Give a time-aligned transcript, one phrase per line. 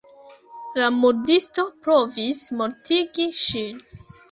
[0.81, 3.89] La murdisto provis mortigi ŝin.